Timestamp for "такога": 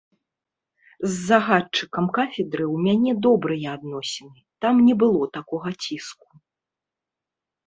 5.37-5.69